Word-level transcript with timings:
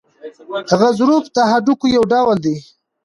غضروف 0.79 1.25
د 1.35 1.37
هډوکو 1.51 1.85
یو 1.95 2.03
ډول 2.13 2.37
دی. 2.45 2.55